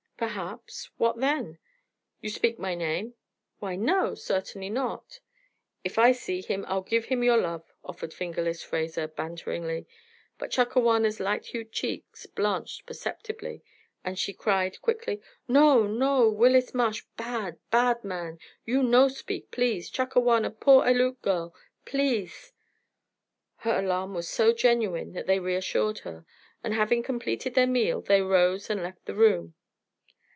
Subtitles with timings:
[0.21, 0.91] "Perhaps.
[0.97, 1.57] What then?"
[2.21, 3.15] "You speak my name?"
[3.57, 5.19] "Why, no, certainly not."
[5.83, 9.87] "If I see him, I'll give him your love," offered "Fingerless" Fraser, banteringly;
[10.37, 13.63] but Chakawana's light hued cheeks blanched perceptibly,
[14.03, 15.87] and she cried, quickly: "No!
[15.87, 16.29] No!
[16.29, 18.37] Willis Marsh bad, bad man.
[18.63, 19.89] You no speak, please!
[19.89, 21.51] Chakawana poor Aleut girl.
[21.83, 22.53] Please?"
[23.55, 26.27] Her alarm was so genuine that they reassured her;
[26.63, 29.55] and having completed their meal, they rose and left the room.